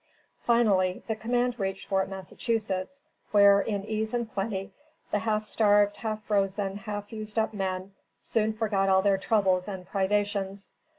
Finally, 0.41 1.03
the 1.07 1.15
command 1.15 1.59
reached 1.59 1.85
Fort 1.87 2.09
Massachusetts, 2.09 3.03
where, 3.29 3.61
in 3.61 3.85
ease 3.85 4.15
and 4.15 4.27
plenty, 4.31 4.73
the 5.11 5.19
half 5.19 5.43
starved, 5.45 5.97
half 5.97 6.23
frozen, 6.23 6.75
half 6.75 7.13
used 7.13 7.37
up 7.37 7.53
men 7.53 7.93
soon 8.19 8.51
forgot 8.51 8.89
all 8.89 9.03
their 9.03 9.19
troubles 9.19 9.67
and 9.67 9.85
privations. 9.85 10.71